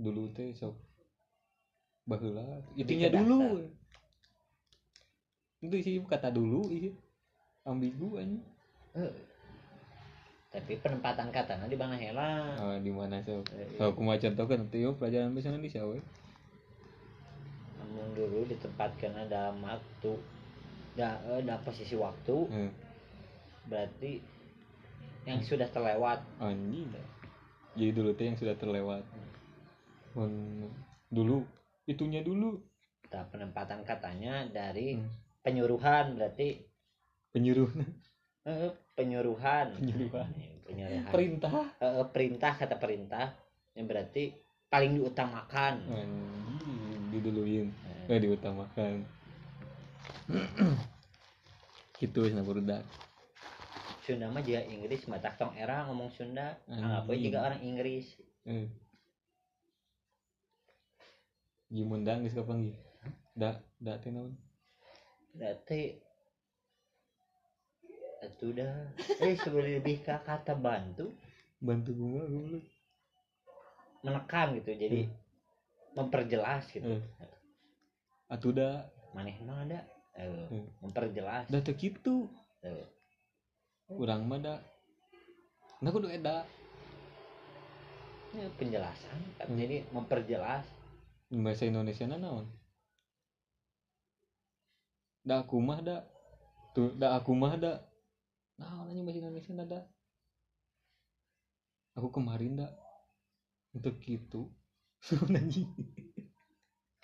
Dulu 0.00 0.32
teh 0.32 0.56
sok 0.56 0.72
baheula. 2.10 2.42
Itunya 2.74 3.06
Bisa 3.06 3.22
dulu. 3.22 3.38
itu 5.60 5.76
sih 5.84 5.94
kata 6.02 6.32
dulu 6.32 6.66
iya. 6.72 6.90
Ambigu 7.68 8.16
anjing. 8.18 8.42
Eh, 8.96 9.12
tapi 10.50 10.74
penempatan 10.82 11.30
katanya 11.30 11.70
di 11.70 11.78
mana 11.78 11.94
hela. 11.94 12.56
Ah, 12.58 12.76
di 12.82 12.90
mana 12.90 13.22
sok 13.22 13.46
Eh, 13.54 13.78
kalau 13.78 13.94
aku 13.94 14.00
mau 14.02 14.18
contohkan 14.18 14.66
nanti 14.66 14.82
yuk 14.82 14.98
pelajaran 14.98 15.30
bahasa 15.30 15.54
Indonesia 15.54 15.86
we 15.86 16.02
namun 17.90 18.14
dulu 18.14 18.46
ditempatkan 18.46 19.26
dalam 19.26 19.58
waktu 19.66 20.12
da, 20.94 21.18
eh, 21.26 21.42
dalam 21.42 21.62
posisi 21.66 21.98
waktu. 21.98 22.36
Eh, 22.50 22.70
berarti 23.66 24.22
yang 25.26 25.42
sudah 25.42 25.68
terlewat. 25.70 26.22
Anjing. 26.38 26.90
Jadi 27.74 27.90
dulu 27.94 28.10
teh 28.14 28.26
yang 28.30 28.38
sudah 28.38 28.54
terlewat. 28.58 29.02
Men, 30.14 30.66
dulu 31.10 31.46
itunya 31.86 32.20
dulu. 32.20 32.60
Nah, 33.10 33.24
penempatan 33.26 33.82
katanya 33.82 34.46
dari 34.46 34.94
Hmm. 34.94 35.08
penyuruhan 35.42 36.14
berarti 36.14 36.62
penyuruh. 37.34 37.70
Eh, 38.46 38.72
penyuruhan. 38.96 39.76
Penyuruhan. 39.76 40.30
Penyuruhan. 40.64 41.12
Perintah. 41.12 41.50
Eh, 41.76 42.06
perintah 42.08 42.52
kata 42.56 42.76
perintah 42.80 43.36
yang 43.76 43.84
berarti 43.84 44.32
paling 44.70 44.96
diutamakan. 44.96 45.74
Anjing 45.90 47.10
diduluin. 47.10 47.68
Eh, 48.06 48.16
eh 48.16 48.18
diutamakan. 48.22 49.04
Gitu 52.00 52.32
sana 52.32 52.40
budak 52.40 52.80
Sunda 54.00 54.32
mah 54.32 54.40
juga 54.40 54.64
Inggris 54.64 55.04
mata 55.04 55.28
tong 55.36 55.52
era 55.52 55.84
ngomong 55.84 56.08
Sunda. 56.14 56.56
Anjing. 56.64 56.80
anggap 56.80 57.04
aja 57.12 57.20
juga 57.20 57.38
orang 57.44 57.60
Inggris? 57.60 58.06
Eh 58.48 58.66
gimundang 61.70 62.26
geus 62.26 62.34
kapan 62.34 62.66
ge 62.66 62.74
da 63.38 63.48
da 63.78 63.96
teh 64.02 64.10
naon? 64.10 64.34
Berarti 65.38 65.96
itu 68.20 68.46
dah. 68.52 68.74
Eh 69.22 69.34
sebelum 69.40 69.80
lebih 69.80 70.04
ke 70.04 70.12
kata 70.12 70.52
bantu. 70.58 71.08
Bantu 71.62 71.90
gua 71.96 72.24
goblok 72.26 72.64
menekan 74.00 74.56
gitu 74.60 74.72
jadi 74.76 75.00
memperjelas 75.92 76.64
gitu. 76.72 76.88
Eh. 76.88 77.02
Atuh 78.32 78.52
da 78.52 78.68
maneh 79.12 79.36
mah 79.44 79.64
ada 79.64 79.80
eh, 80.16 80.46
Hmm. 80.50 80.66
memperjelas. 80.84 81.48
Da 81.48 81.60
teu 81.64 81.76
kitu. 81.76 82.28
Eh, 82.64 82.84
urang 83.90 84.26
mah 84.28 84.38
da 84.38 84.54
nah 85.80 85.88
kudu 85.88 86.12
eda 86.12 86.44
ya, 88.36 88.44
penjelasan 88.60 89.18
kan 89.40 89.48
Hmm. 89.48 89.56
jadi 89.56 89.80
memperjelas 89.96 90.68
bahasa 91.30 91.62
Indonesia 91.70 92.10
na 92.10 92.18
naon? 92.18 92.50
Da 95.22 95.46
aku 95.46 95.62
mah 95.62 95.78
da. 95.78 96.02
Tuh 96.74 96.90
da 96.98 97.14
aku 97.14 97.30
mah 97.38 97.54
da. 97.54 97.86
Naon 98.58 98.90
anjing 98.90 99.06
bahasa 99.06 99.22
Indonesia 99.22 99.52
na 99.54 99.64
da? 99.64 99.80
Aku 101.94 102.10
kemarin 102.10 102.58
da. 102.58 102.74
Untuk 103.70 104.02
gitu 104.02 104.50
anjing? 105.30 105.70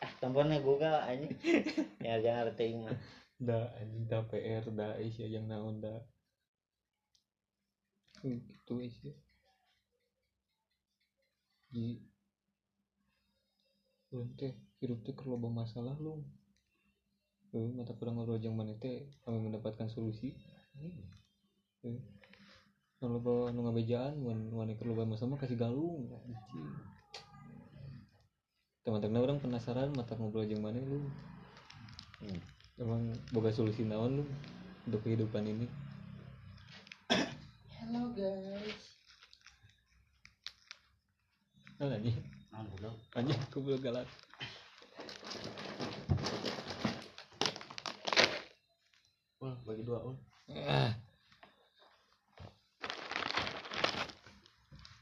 Ah 0.03 0.11
tombolnya 0.19 0.59
Google 0.59 0.93
aja 0.93 1.31
ya 2.07 2.19
jangan 2.19 2.51
ngerti 2.51 2.75
mah. 2.83 2.99
Da 3.39 3.71
anjing 3.79 4.11
da 4.11 4.27
PR 4.27 4.67
da 4.75 4.99
Asia 4.99 5.31
yang 5.31 5.47
naon 5.47 5.79
da. 5.79 6.03
Gitu 8.27 8.75
Asia 8.83 9.15
di 11.71 12.01
Ulun 14.17 14.33
teh 14.33 14.57
hidup 14.81 15.05
teh 15.05 15.13
loba 15.29 15.53
masalah 15.53 15.93
lu 16.01 16.25
Eh, 17.53 17.69
mata 17.73 17.93
kurang 17.93 18.17
ngobrol 18.17 18.41
jeung 18.41 18.57
maneh 18.57 18.81
teh 18.81 19.13
kami 19.25 19.39
mendapatkan 19.45 19.93
solusi. 19.93 20.33
Eh, 21.85 22.01
nu 23.01 23.13
loba 23.13 23.53
nu 23.53 23.61
ngabejaan 23.69 24.17
wan 24.25 24.49
wan 24.57 24.73
keur 24.73 24.89
loba 24.89 25.05
masalah 25.05 25.37
kasih 25.37 25.61
galung. 25.61 26.09
Anjing 26.17 26.73
teman-teman 28.89 29.21
orang 29.21 29.39
penasaran 29.45 29.93
mata 29.93 30.17
ngobrol 30.17 30.49
jeung 30.49 30.65
maneh 30.65 30.81
lu 30.81 31.05
Hmm. 32.17 32.41
emang 32.81 33.13
boga 33.29 33.53
solusi 33.53 33.85
naon 33.85 34.21
lu 34.21 34.25
untuk 34.89 35.05
kehidupan 35.05 35.45
ini? 35.45 35.69
Hello 37.77 38.09
guys. 38.17 38.81
Nah 41.77 42.01
dulu 42.01 42.36
anjing 43.17 43.41
aku 43.49 43.65
belum 43.65 43.81
galak. 43.81 44.05
Ul 49.41 49.53
bagi 49.65 49.83
dua 49.85 50.01
ul. 50.05 50.17
Ah. 50.53 50.93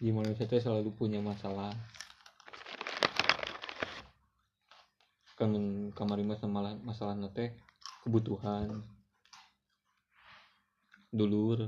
di 0.04 0.12
manusia 0.12 0.44
teh 0.44 0.62
selalu 0.62 0.94
punya 0.94 1.18
masalah. 1.18 1.74
Kan 5.34 5.50
kemarin 5.98 6.30
mas 6.30 6.38
masalah 6.46 6.78
masalah 6.86 7.14
teh 7.34 7.50
kebutuhan. 8.06 8.86
Dulur. 11.10 11.66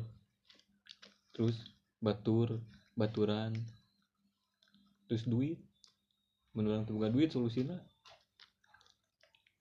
Terus 1.35 1.59
batur 1.99 2.63
baturan. 2.95 3.51
Terus 5.11 5.27
duit 5.27 5.66
menurut 6.57 6.89
tuh 6.89 6.97
bukan 6.97 7.13
duit 7.13 7.29
solusinya. 7.29 7.77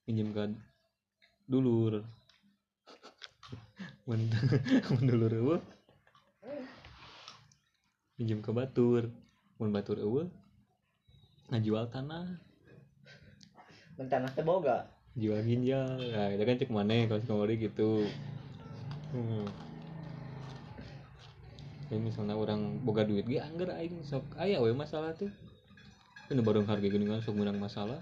Pinjamkan 0.07 0.55
dulur. 1.45 2.07
Men- 4.07 4.31
mendulur 4.95 5.31
eueuh. 5.35 5.61
Pinjam 8.15 8.39
ke 8.39 8.55
batur. 8.55 9.11
Mun 9.59 9.75
batur 9.75 9.99
eueuh 9.99 10.31
ngajual 11.49 11.85
tanah. 11.93 12.41
Bentar 13.95 14.25
teh 14.33 14.41
boga? 14.41 14.89
Jual 15.15 15.39
ginjal. 15.45 15.95
Nah 16.11 16.27
itu 16.33 16.43
kan 16.43 16.59
cek 16.59 16.71
mana 16.73 17.07
kalau 17.07 17.21
kemarin 17.23 17.55
gitu. 17.61 18.09
Hmm. 19.15 19.47
Kayak 21.87 22.01
misalnya 22.01 22.35
orang 22.35 22.81
boga 22.81 23.05
duit 23.05 23.23
ge 23.29 23.39
anggar 23.39 23.71
aing 23.77 24.01
sok. 24.03 24.25
Aya 24.35 24.59
we 24.59 24.73
masalah 24.73 25.13
tuh 25.15 25.31
kan 26.25 26.41
baru 26.41 26.65
harga 26.65 26.87
gini 26.89 27.05
kan 27.05 27.21
sok 27.21 27.37
menang 27.37 27.61
masalah. 27.61 28.01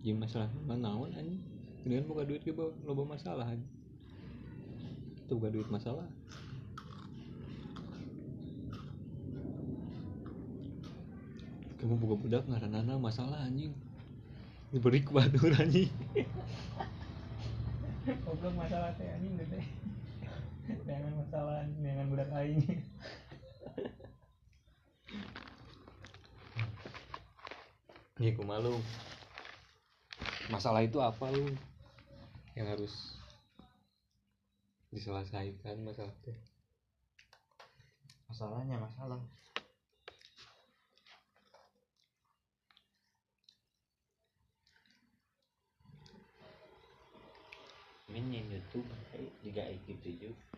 Jadi 0.00 0.16
masalah 0.16 0.48
mana 0.64 0.88
naon 0.88 1.12
anjing? 1.12 1.44
Kemudian 1.84 2.08
boga 2.08 2.24
duit 2.24 2.40
ge 2.40 2.56
bawa- 2.56 2.72
loba 2.88 3.04
masalah 3.12 3.44
anjing. 3.44 3.68
Itu 5.28 5.36
boga 5.36 5.52
duit 5.52 5.68
masalah. 5.68 6.08
Kamu 11.76 11.94
buka 12.00 12.16
budak 12.16 12.42
ngaranana 12.48 12.96
masalah 12.96 13.44
anjing. 13.44 13.76
Diberi 14.72 15.04
ku 15.04 15.12
batur 15.12 15.52
anjing. 15.60 15.92
Goblok 18.24 18.56
masalah 18.56 18.96
teh 18.96 19.12
anjing 19.12 19.36
teh 19.36 19.77
jangan 20.88 21.12
masalah 21.16 21.64
jangan 21.80 22.06
budak 22.12 22.30
aing 22.36 22.62
Iya, 28.18 28.34
ku 28.34 28.42
malu. 28.42 28.74
Masalah 30.50 30.82
itu 30.82 30.98
apa 30.98 31.30
lu? 31.30 31.54
Yang 32.58 32.66
harus 32.74 32.94
diselesaikan 34.90 35.86
masalah 35.86 36.10
teh. 36.26 36.34
masalahnya 38.28 38.76
masalah 38.76 39.20
Min 48.08 48.32
yang 48.32 48.48
YouTube 48.48 48.88
eh, 49.16 49.28
juga 49.44 49.64
kayak 49.68 49.84
gitu 49.84 50.08
juga 50.28 50.57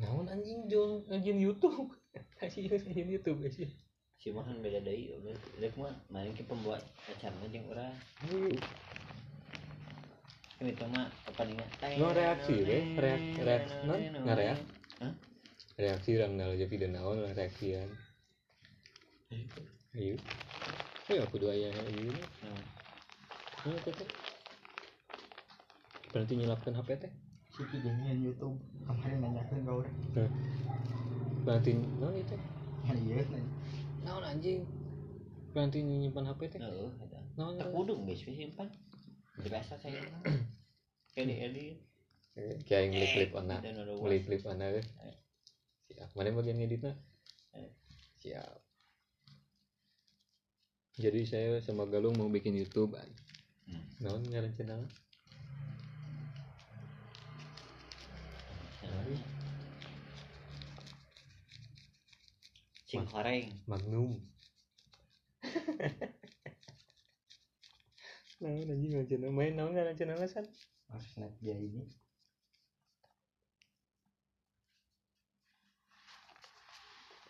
Naon 0.00 0.26
anjing 0.26 0.66
jong 0.66 1.06
anjing 1.10 1.38
YouTube. 1.38 1.94
Kasih 2.38 2.66
anjing 2.70 3.08
YouTube 3.10 3.42
sih. 3.50 3.70
si 4.14 4.32
mah 4.32 4.40
kan 4.40 4.56
beda 4.64 4.80
dari 4.80 5.12
udah 5.20 5.68
mah 5.76 5.92
main 6.08 6.32
ke 6.32 6.40
pembuat 6.48 6.80
acaranya 7.12 7.44
jeung 7.44 7.68
urang 7.68 7.92
kan 10.54 10.64
itu 10.64 10.84
mah 10.88 11.12
apa 11.28 11.42
nih 11.44 11.60
No 12.00 12.08
reaksi 12.08 12.54
deh, 12.64 12.96
reaksi 12.96 13.36
reaksi 13.44 13.74
non 13.84 14.00
nggak 14.00 14.38
reaksi. 14.38 14.64
Hah? 15.04 15.12
Reaksi 15.76 16.10
orang 16.16 16.32
nalo 16.40 16.54
jadi 16.56 16.70
video 16.72 16.88
naon 16.88 17.20
lah 17.20 17.36
reaksian. 17.36 17.90
Ayo. 19.92 20.16
Oh 21.12 21.20
aku 21.20 21.36
dua 21.36 21.52
ya 21.52 21.68
ini. 21.92 22.08
Nah, 22.16 22.64
Ini 23.68 23.78
teh. 23.84 24.08
Berarti 26.14 26.32
nyelapkan 26.32 26.72
HP 26.72 26.88
teh. 26.96 27.12
Si 27.54 27.62
kijengin 27.70 28.18
YouTube 28.18 28.58
kemarin 28.82 29.22
nanyakan 29.22 29.58
ke 29.62 29.70
orang 29.70 29.96
berarti 31.46 31.70
non 32.02 32.14
itu 32.18 32.34
ah 32.84 32.94
iya 32.98 33.22
naon 34.04 34.24
anjing 34.26 34.66
berarti 35.54 35.86
nyimpan 35.86 36.34
HP 36.34 36.40
teh 36.50 36.58
Heeh, 36.58 36.90
eta. 36.98 37.20
naon 37.38 37.54
Tak 37.54 37.70
kudu 37.70 37.94
geus 38.02 38.26
simpan. 38.26 38.66
Biasa 39.38 39.78
saya. 39.78 40.02
Edit 41.18 41.38
edit. 41.46 41.78
kayak 42.66 42.90
yang 42.90 43.06
klip 43.14 43.30
anak 43.38 43.62
Beli 44.02 44.18
klip 44.26 44.42
mana 44.42 44.82
eh? 44.82 44.86
Siap. 45.86 46.10
Mana 46.18 46.34
bagian 46.34 46.58
ngeditnya? 46.58 46.98
Eh. 47.54 47.70
Siap. 48.18 48.58
Jadi 50.98 51.22
saya 51.22 51.62
sama 51.62 51.86
Galung 51.86 52.18
mau 52.18 52.26
bikin 52.26 52.58
YouTube. 52.58 52.98
Hmm. 53.70 53.84
Naon 54.02 54.26
ngaran 54.26 54.50
channel? 54.58 54.82
Cing 62.94 63.10
horeng. 63.10 63.50
Magnum. 63.66 64.22
naon 68.38 68.70
anjing 68.70 68.90
ngaran 68.94 69.10
channel? 69.10 69.34
Main 69.34 69.58
naon 69.58 69.74
channel 69.98 70.22
san? 70.30 70.46
harus 70.94 71.10
net 71.18 71.34
dia 71.42 71.58
ini 71.58 71.82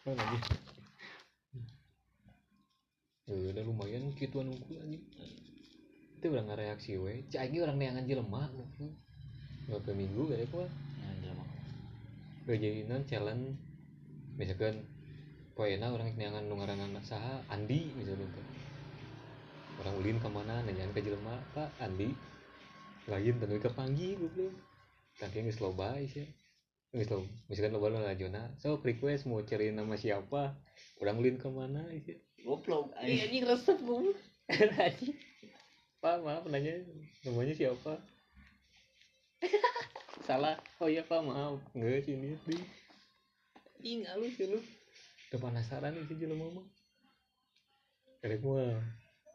Naon 0.05 0.21
anjing? 0.21 0.45
Ya 3.25 3.33
udah 3.57 3.65
lumayan 3.65 4.13
gituan 4.21 4.53
unggul 4.53 4.85
anjing. 4.85 5.01
Itu 6.21 6.29
orang 6.29 6.61
reaksi 6.61 7.01
we. 7.01 7.25
Ini 7.33 7.57
orang 7.65 7.81
neangan 7.81 8.05
jelema. 8.05 8.53
Berapa 9.65 9.97
minggu 9.97 10.29
gak 10.29 10.45
ada 10.45 10.47
kuat. 10.53 10.69
Ya, 11.01 11.09
jelema. 11.25 11.45
Gajinan 12.45 13.09
challenge 13.09 13.57
misalkan 14.37 14.85
poena 15.55 15.91
orang 15.95 16.13
neangan 16.19 16.45
nu 16.45 16.59
ngaranna 16.59 17.01
saha 17.01 17.41
Andi 17.49 17.95
misalkan 17.95 18.29
tuh. 18.31 18.47
Orang 19.83 19.99
ulin 19.99 20.23
ke 20.23 20.29
mana 20.31 20.63
nanyain 20.63 20.91
ke 20.95 21.03
jelema, 21.03 21.35
Pak 21.55 21.83
Andi. 21.83 22.15
Lain 23.11 23.35
tanu 23.43 23.59
ke 23.59 23.71
panggi 23.71 24.15
goblok. 24.15 24.55
Tapi 25.19 25.47
geus 25.47 25.59
loba 25.59 25.99
sih. 26.07 26.27
Loba. 26.95 27.27
Misalkan 27.51 27.75
loba 27.75 27.87
lo 27.91 27.99
ngajona, 28.07 28.55
so 28.59 28.79
request 28.83 29.27
mau 29.27 29.43
cari 29.43 29.75
nama 29.75 29.99
siapa? 29.99 30.55
Orang 31.03 31.19
ulin 31.19 31.39
ke 31.39 31.51
mana 31.51 31.83
sih? 32.07 32.23
Goblok. 32.47 32.95
Iya 33.03 33.27
anjing. 33.27 33.43
anjing 33.43 33.45
resep 33.51 33.79
goblok. 33.83 34.19
Anjing. 34.87 35.17
Pak, 36.05 36.21
maaf 36.21 36.45
nanya 36.53 36.85
namanya 37.25 37.57
siapa? 37.57 37.97
Salah. 40.29 40.61
Oh 40.79 40.87
iya 40.87 41.01
Pak, 41.01 41.25
maaf. 41.25 41.59
Enggak 41.73 42.05
sih 42.05 42.15
ini 43.85 44.09
halus 44.09 44.35
ya 44.41 44.49
lu. 44.49 44.61
Nih 45.35 46.05
si 46.07 46.15
jelema 46.15 46.47
mah. 46.55 46.67
Karek 48.23 48.41
mah. 48.47 48.79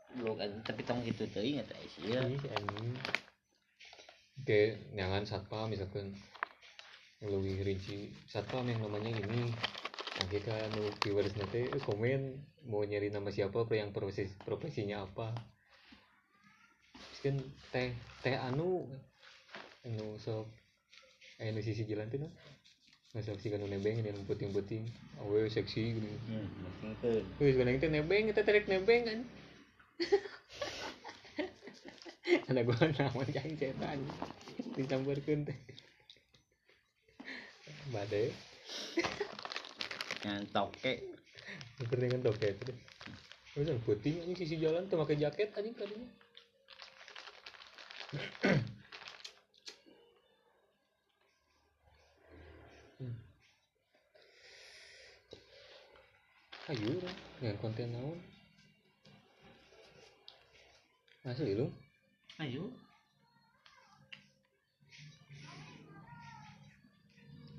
Goblok 0.10 0.42
anjing, 0.42 0.64
tapi 0.66 0.82
tong 0.88 1.06
gitu 1.06 1.30
teuing 1.30 1.62
eta 1.62 1.78
sih 1.86 2.10
ya. 2.10 2.26
Oke, 4.40 4.62
jangan 4.98 5.22
satpam 5.28 5.70
misalkan 5.70 6.16
lebih 7.22 7.62
rinci 7.68 8.10
satpam 8.26 8.64
yang 8.64 8.80
namanya 8.80 9.12
ini 9.12 9.52
nah 10.20 10.28
kita 10.28 10.52
nu 10.76 10.84
viewers 11.00 11.32
nanti 11.36 11.68
eh, 11.68 11.84
komen 11.84 12.36
mau 12.68 12.84
nyari 12.84 13.08
nama 13.08 13.32
siapa 13.32 13.64
apa 13.64 13.72
yang 13.76 13.96
profesi 13.96 14.28
profesinya 14.44 15.08
apa 15.08 15.32
kan 17.20 17.36
teh 17.72 17.92
teh 18.24 18.36
anu 18.36 18.88
anu 19.84 20.16
sok 20.20 20.48
aya 21.40 21.52
nu 21.52 21.60
sisi 21.64 21.84
jalan 21.88 22.08
tuh 22.12 22.28
sih 23.18 23.50
kan 23.50 23.66
nebeng 23.66 24.06
yang 24.06 24.22
puting 24.30 24.54
puting 24.54 24.86
awe 25.18 25.42
seksi 25.50 25.98
gitu 25.98 26.06
Hmm, 26.30 26.46
Wih, 27.42 27.58
sekarang 27.58 27.82
itu 27.82 27.90
nebeng, 27.92 28.32
kita 28.32 28.46
tarik 28.46 28.70
nebeng 28.70 29.02
kan. 29.04 29.20
Ada 32.50 32.62
gua 32.62 32.78
namun 32.86 33.26
yang 33.34 33.50
cetan 33.58 34.00
dicampurkan 34.78 35.50
teh. 35.50 35.58
Bade, 37.90 38.30
yang 40.24 40.46
toke. 40.54 40.94
dengan 41.90 42.22
toket 42.22 42.56
teh. 42.62 42.78
Udah 43.58 43.76
puting 43.84 44.24
ini 44.24 44.38
sisi 44.38 44.62
jalan 44.62 44.86
tuh 44.88 45.02
pakai 45.02 45.18
jaket 45.18 45.50
anjing 45.58 45.74
tadinya. 45.74 46.08
Ayo, 56.70 57.02
lah, 57.02 57.16
dengan 57.42 57.58
konten 57.66 57.90
naon? 57.90 58.22
Asli 61.26 61.58
lu? 61.58 61.66
Ayo. 62.38 62.70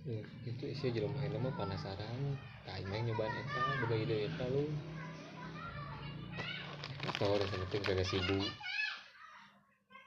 Ya, 0.06 0.22
itu 0.46 0.64
isi 0.70 0.94
jelema 0.94 1.18
main 1.18 1.34
mah 1.42 1.50
penasaran 1.58 2.38
kain 2.62 2.86
main 2.86 3.02
nyobaan 3.04 3.34
eta 3.34 3.62
boga 3.84 3.96
ide 3.98 4.16
eta 4.32 4.46
lu 4.48 4.64
atau 7.10 7.36
udah 7.36 7.48
penting 7.52 7.82
kagak 7.84 8.08
sibuk 8.08 8.48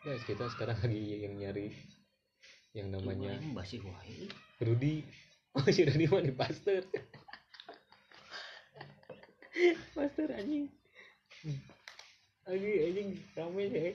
guys 0.02 0.26
kita 0.26 0.50
sekarang 0.50 0.76
lagi 0.82 1.24
yang 1.24 1.38
nyari 1.38 1.78
yang 2.74 2.90
namanya 2.90 3.38
Ini. 3.38 4.28
Rudy 4.66 5.06
oh 5.56 5.66
si 5.70 5.86
Rudy 5.86 6.06
mah 6.10 6.26
di 6.26 6.34
Pasteur 6.34 6.84
Pasteur 9.96 10.30
anjing 10.34 10.68
anjing 12.44 12.78
anjing 12.88 13.10
rame 13.36 13.64
sih 13.72 13.92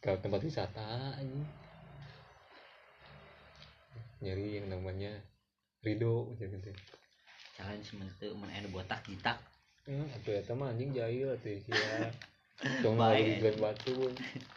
ke 0.00 0.10
tempat 0.22 0.40
wisata 0.40 1.16
anjing 1.20 1.44
nyari 4.18 4.58
yang 4.58 4.66
namanya 4.72 5.12
Rido 5.78 6.34
macam 6.34 6.50
gitu 6.50 6.72
Challenge 7.58 7.82
sementu 7.82 8.26
mun 8.38 8.46
aya 8.54 8.62
nu 8.62 8.70
botak 8.70 9.02
ditak. 9.02 9.34
Hmm, 9.82 10.06
atuh 10.14 10.38
eta 10.38 10.54
mah 10.54 10.70
anjing 10.70 10.94
jahil 10.94 11.34
atuh 11.34 11.58
sia. 11.58 12.06
Tong 12.86 12.94
Bae. 12.94 13.18
lagi 13.18 13.42
gan 13.42 13.56
batu 13.58 13.94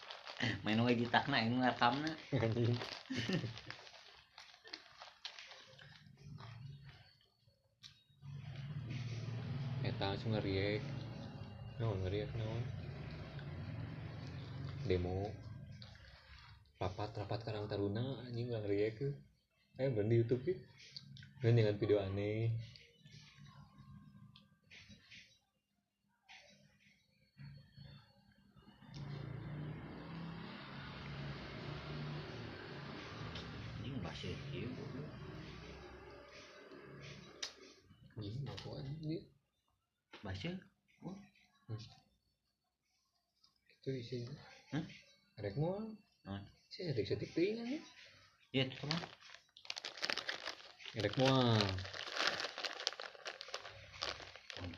Main 0.66 0.82
we 0.86 0.94
ditakna 0.98 1.42
anu 1.42 1.66
ngarekamna. 1.66 2.14
anjing. 2.38 2.78
Langsung 10.02 10.34
ngeriek. 10.34 10.82
Naon 11.78 12.02
ngeriek 12.02 12.34
naon? 12.34 12.66
Demo. 14.90 15.30
Rapat 16.82 17.22
rapat 17.22 17.46
karang 17.46 17.70
taruna 17.70 18.02
anjing 18.26 18.50
ke. 18.98 19.14
Eh 19.78 19.94
bener 19.94 20.10
di 20.10 20.18
YouTube 20.26 20.42
ya. 20.50 20.58
Dengan 21.46 21.78
video 21.78 22.02
aneh. 22.02 22.50
Anjing 33.78 34.02
basi 34.02 34.34
ieu. 34.50 34.66
Anjing 38.18 38.42
mau 38.42 38.74
anjing. 38.82 39.30
Basi. 40.22 40.54
Itu 44.12 44.28
isinya 44.28 44.44
Hah? 44.76 44.84
Mau 45.56 45.80
Naon? 46.28 46.44
sih 46.68 46.84
setik 46.84 47.08
setik 47.08 47.32
ting 47.32 47.64
aja 47.64 47.80
Iya 48.52 48.68
tuh 48.68 48.84
mah. 48.92 49.00
Arek 51.00 51.16
mau 51.16 51.32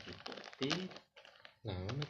Gitu. 0.06 0.32
nah 1.66 1.74
mana 1.74 2.04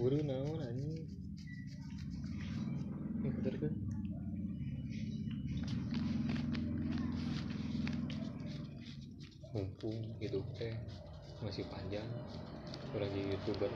Buru 0.00 0.16
naon 0.24 0.64
anjing? 0.64 1.04
Ini 3.20 3.28
bener 3.36 3.54
kan? 3.60 3.74
Mumpung 9.52 10.00
hidup 10.16 10.40
teh 10.56 10.72
masih 11.44 11.68
panjang 11.68 12.08
orang 12.96 13.12
jadi 13.12 13.36
youtuber. 13.36 13.68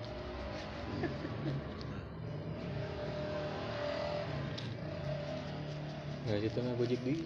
Nggak 6.25 6.41
sih 6.41 6.51
tengah 6.57 6.73
gojek 6.81 7.05
di 7.05 7.21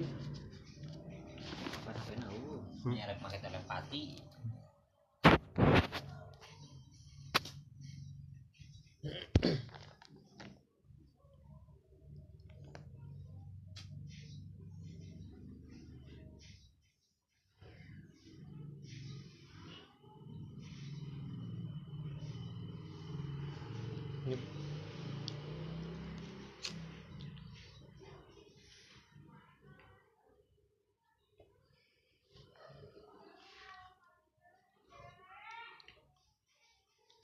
apa 1.70 1.94
sampai 2.02 2.18
tahu 2.18 2.66
nyerep 2.90 3.18
pakai 3.22 3.38
telepati 3.46 4.02
Ini- 4.18 4.26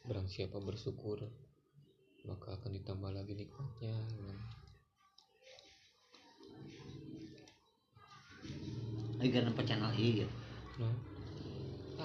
Barang 0.04 0.28
siapa 0.28 0.60
bersyukur 0.60 1.16
maka 2.44 2.60
akan 2.60 2.76
ditambah 2.76 3.08
lagi 3.08 3.32
nikmatnya. 3.40 3.96
lagi 9.16 9.32
karena 9.32 9.64
channel 9.64 9.88
iya 9.96 10.28
gitu? 10.28 10.34
Nah, 10.84 10.92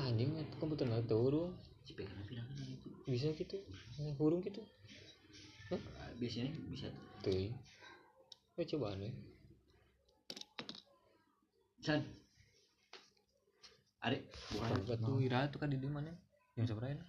anjing 0.07 0.31
komputer 0.63 0.87
nggak 0.87 1.11
tahu 1.11 1.27
kan 1.27 2.63
itu 2.71 2.87
bisa 3.03 3.35
gitu 3.35 3.59
Eh, 3.99 4.15
hurung 4.15 4.39
gitu. 4.39 4.63
Ah, 5.75 6.07
biasanya 6.15 6.55
bisa. 6.71 6.87
Tuh 7.19 7.35
ya 7.35 8.63
coba 8.63 8.95
aneh 8.95 9.11
san. 11.83 11.99
Ari 13.99 14.23
bukan. 14.55 14.71
Coba 14.87 14.95
tuh 15.03 15.19
Ira 15.19 15.51
tuh 15.51 15.59
kan 15.59 15.67
di 15.67 15.75
mana 15.83 16.15
jam 16.55 16.63
seberapa 16.63 16.95
ya? 16.95 17.03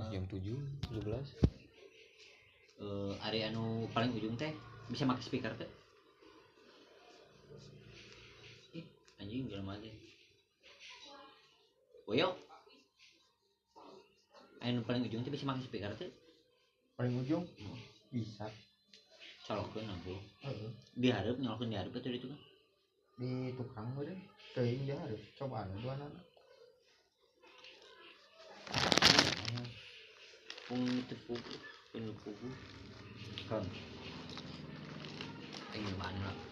Ah, 0.00 0.08
jam 0.08 0.24
tujuh 0.24 0.56
tujuh 0.88 1.02
belas 1.04 1.28
eh 2.78 3.12
Ari 3.26 3.42
anu 3.50 3.90
paling 3.90 4.14
ujung 4.14 4.38
teh 4.38 4.54
bisa 4.86 5.04
pakai 5.04 5.24
speaker 5.26 5.52
teh. 5.58 5.70
Ih, 8.78 8.86
anjing 9.18 9.50
jelema 9.50 9.74
aja 9.74 9.90
Woyo. 12.06 12.38
Anu 14.62 14.86
paling 14.86 15.04
ujung 15.10 15.26
teh 15.26 15.32
bisa 15.34 15.44
pakai 15.44 15.66
speaker 15.66 15.92
teh? 15.98 16.10
Paling 16.94 17.18
ujung? 17.22 17.44
Bisa. 18.14 18.46
Colokeun 19.48 19.88
aku 19.88 20.14
diharap 20.94 21.40
nyolokeun 21.40 21.72
diharap 21.72 21.92
itu 21.92 22.08
itu 22.14 22.26
kan? 22.28 22.40
Di 23.18 23.30
tukang 23.58 23.90
udah 23.98 24.18
teuing 24.54 24.86
dia 24.86 24.96
harus 24.96 25.20
coba 25.34 25.66
anu 25.66 25.78
dua 25.82 25.96
anak 25.98 26.12
pung 30.68 30.84
itu 30.84 31.16
pugu 31.88 32.04
penuh 32.04 32.16
pugu 32.20 32.50
kan 33.48 33.64
ayo 35.72 35.88
mana 35.96 36.47